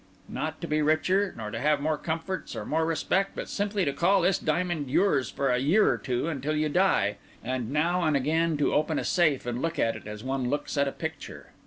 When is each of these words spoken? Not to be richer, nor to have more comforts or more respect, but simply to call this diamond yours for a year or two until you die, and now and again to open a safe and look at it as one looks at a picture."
Not 0.27 0.59
to 0.61 0.67
be 0.67 0.81
richer, 0.81 1.31
nor 1.37 1.51
to 1.51 1.59
have 1.59 1.79
more 1.79 1.95
comforts 1.99 2.55
or 2.55 2.65
more 2.65 2.87
respect, 2.87 3.35
but 3.35 3.47
simply 3.47 3.85
to 3.85 3.93
call 3.93 4.21
this 4.21 4.39
diamond 4.39 4.89
yours 4.89 5.29
for 5.29 5.51
a 5.51 5.59
year 5.59 5.91
or 5.91 5.99
two 5.99 6.27
until 6.27 6.55
you 6.55 6.69
die, 6.69 7.17
and 7.43 7.69
now 7.69 8.01
and 8.01 8.17
again 8.17 8.57
to 8.57 8.73
open 8.73 8.97
a 8.97 9.03
safe 9.03 9.45
and 9.45 9.61
look 9.61 9.77
at 9.77 9.95
it 9.95 10.07
as 10.07 10.23
one 10.23 10.49
looks 10.49 10.75
at 10.75 10.87
a 10.87 10.91
picture." 10.91 11.51